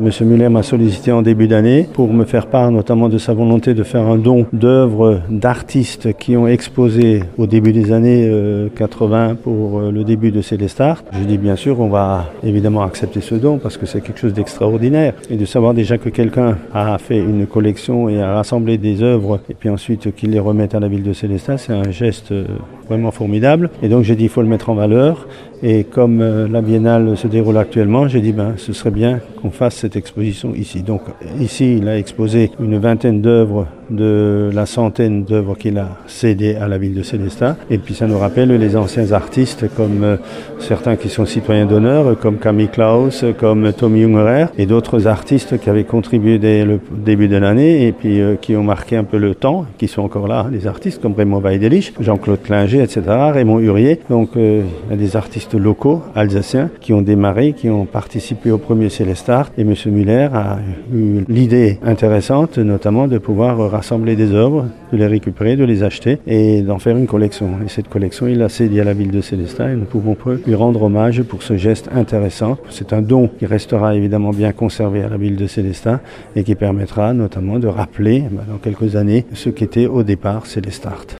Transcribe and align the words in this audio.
Monsieur 0.00 0.24
Muller 0.24 0.48
m'a 0.48 0.62
sollicité 0.62 1.12
en 1.12 1.20
début 1.20 1.48
d'année 1.48 1.86
pour 1.92 2.14
me 2.14 2.24
faire 2.24 2.46
part 2.46 2.70
notamment 2.70 3.10
de 3.10 3.18
sa 3.18 3.34
volonté 3.34 3.74
de 3.74 3.82
faire 3.82 4.06
un 4.06 4.16
don 4.16 4.46
d'œuvres 4.54 5.20
d'artistes 5.28 6.16
qui 6.16 6.34
ont 6.34 6.48
exposé 6.48 7.24
au 7.36 7.46
début 7.46 7.74
des 7.74 7.92
années 7.92 8.26
80 8.74 9.28
euh, 9.28 9.34
pour 9.34 9.80
euh, 9.80 9.90
le 9.90 10.02
début 10.02 10.30
de 10.30 10.40
Célestart. 10.40 11.04
Je 11.12 11.24
dis 11.24 11.36
bien 11.36 11.56
sûr 11.56 11.78
on 11.78 11.88
va 11.88 12.32
évidemment 12.42 12.84
accepter 12.84 13.20
ce 13.20 13.34
don 13.34 13.58
parce 13.58 13.76
que 13.76 13.84
c'est 13.84 14.00
quelque 14.00 14.18
chose 14.18 14.32
d'extraordinaire 14.32 15.12
et 15.28 15.36
de 15.36 15.44
savoir 15.44 15.74
déjà 15.74 15.98
que 15.98 16.08
quelqu'un 16.08 16.56
a 16.72 16.96
fait 16.96 17.18
une 17.18 17.46
collection 17.46 18.08
et 18.08 18.18
a 18.18 18.32
rassemblé 18.32 18.78
des 18.78 19.02
œuvres 19.02 19.40
et 19.50 19.54
puis 19.54 19.68
ensuite 19.68 20.14
qu'il 20.14 20.30
les 20.30 20.40
remette 20.40 20.74
à 20.74 20.80
la 20.80 20.88
ville 20.88 21.02
de 21.02 21.12
Célestat, 21.12 21.58
c'est 21.58 21.74
un 21.74 21.90
geste 21.90 22.32
euh, 22.32 22.46
vraiment 22.88 23.10
formidable 23.10 23.68
et 23.82 23.90
donc 23.90 24.04
j'ai 24.04 24.16
dit 24.16 24.24
il 24.24 24.30
faut 24.30 24.40
le 24.40 24.48
mettre 24.48 24.70
en 24.70 24.74
valeur 24.74 25.28
et 25.62 25.84
comme 25.84 26.22
la 26.22 26.62
biennale 26.62 27.14
se 27.18 27.26
déroule 27.26 27.58
actuellement, 27.58 28.08
j'ai 28.08 28.22
dit 28.22 28.32
ben 28.32 28.54
ce 28.56 28.72
serait 28.72 28.90
bien 28.90 29.20
qu'on 29.42 29.50
fasse 29.50 29.74
cette 29.74 29.96
exposition 29.96 30.54
ici. 30.54 30.82
Donc 30.82 31.02
ici, 31.40 31.76
il 31.78 31.88
a 31.88 31.98
exposé 31.98 32.52
une 32.60 32.78
vingtaine 32.78 33.20
d'œuvres 33.20 33.66
de 33.92 34.50
la 34.52 34.66
centaine 34.66 35.24
d'œuvres 35.24 35.56
qu'il 35.56 35.78
a 35.78 35.88
cédées 36.06 36.56
à 36.56 36.68
la 36.68 36.78
ville 36.78 36.94
de 36.94 37.02
Célestat. 37.02 37.56
Et 37.70 37.78
puis 37.78 37.94
ça 37.94 38.06
nous 38.06 38.18
rappelle 38.18 38.50
les 38.56 38.76
anciens 38.76 39.12
artistes 39.12 39.66
comme 39.76 40.02
euh, 40.04 40.16
certains 40.58 40.96
qui 40.96 41.08
sont 41.08 41.26
citoyens 41.26 41.66
d'honneur, 41.66 42.18
comme 42.18 42.38
Camille 42.38 42.68
Klaus, 42.68 43.24
comme 43.38 43.72
Tommy 43.72 44.02
Jungerer 44.02 44.46
et 44.58 44.66
d'autres 44.66 45.06
artistes 45.06 45.58
qui 45.60 45.70
avaient 45.70 45.84
contribué 45.84 46.38
dès 46.38 46.64
le 46.64 46.80
début 46.90 47.28
de 47.28 47.36
l'année 47.36 47.86
et 47.86 47.92
puis 47.92 48.20
euh, 48.20 48.36
qui 48.36 48.56
ont 48.56 48.62
marqué 48.62 48.96
un 48.96 49.04
peu 49.04 49.18
le 49.18 49.34
temps, 49.34 49.66
qui 49.78 49.88
sont 49.88 50.02
encore 50.02 50.28
là, 50.28 50.46
les 50.50 50.66
artistes 50.66 51.00
comme 51.00 51.14
Raymond 51.14 51.40
Weidelich, 51.40 51.92
Jean-Claude 52.00 52.42
Klinger, 52.42 52.82
etc., 52.82 53.02
Raymond 53.32 53.60
Hurier. 53.60 54.00
Donc 54.08 54.36
euh, 54.36 54.62
il 54.86 54.90
y 54.90 54.94
a 54.94 54.96
des 54.96 55.16
artistes 55.16 55.54
locaux, 55.54 56.02
alsaciens, 56.14 56.70
qui 56.80 56.92
ont 56.92 57.02
démarré, 57.02 57.52
qui 57.52 57.68
ont 57.70 57.84
participé 57.84 58.50
au 58.50 58.58
premier 58.58 58.88
Célestat. 58.88 59.46
Et 59.58 59.62
M. 59.62 59.74
Muller 59.86 60.28
a 60.32 60.58
eu 60.92 61.24
l'idée 61.28 61.78
intéressante, 61.84 62.58
notamment 62.58 63.08
de 63.08 63.18
pouvoir 63.18 63.58
rassembler 63.82 64.14
des 64.14 64.32
œuvres, 64.32 64.66
de 64.92 64.96
les 64.96 65.08
récupérer, 65.08 65.56
de 65.56 65.64
les 65.64 65.82
acheter 65.82 66.18
et 66.28 66.62
d'en 66.62 66.78
faire 66.78 66.96
une 66.96 67.08
collection. 67.08 67.48
Et 67.66 67.68
cette 67.68 67.88
collection, 67.88 68.28
il 68.28 68.38
l'a 68.38 68.48
cédée 68.48 68.78
à 68.78 68.84
la 68.84 68.94
ville 68.94 69.10
de 69.10 69.20
Célestin 69.20 69.70
et 69.72 69.74
nous 69.74 69.86
pouvons 69.86 70.16
lui 70.46 70.54
rendre 70.54 70.84
hommage 70.84 71.22
pour 71.24 71.42
ce 71.42 71.56
geste 71.56 71.88
intéressant. 71.92 72.58
C'est 72.70 72.92
un 72.92 73.02
don 73.02 73.28
qui 73.40 73.44
restera 73.44 73.96
évidemment 73.96 74.30
bien 74.30 74.52
conservé 74.52 75.02
à 75.02 75.08
la 75.08 75.16
ville 75.16 75.34
de 75.34 75.48
Célestin 75.48 75.98
et 76.36 76.44
qui 76.44 76.54
permettra 76.54 77.12
notamment 77.12 77.58
de 77.58 77.66
rappeler 77.66 78.22
bah, 78.30 78.44
dans 78.48 78.58
quelques 78.58 78.94
années 78.94 79.26
ce 79.34 79.50
qu'était 79.50 79.88
au 79.88 80.04
départ 80.04 80.46
Célestart. 80.46 81.06